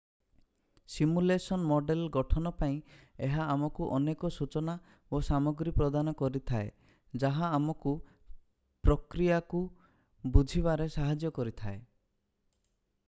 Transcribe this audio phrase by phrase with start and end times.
[0.91, 2.79] simulation model ଗଠନ ପାଇଁ
[3.27, 4.73] ଏହା ଆମକୁ ଅନେକ ସୂଚନା
[5.17, 6.71] ଓ ସାମଗ୍ରୀ ପ୍ରଦାନ କରିଥାଏ
[7.25, 7.93] ଯାହା ଆମକୁ
[8.89, 9.61] ପ୍ରକ୍ରିୟାକୁ
[10.39, 11.81] ବୁଝିବାରେ ସାହାଯ୍ୟ କରିଥାଏ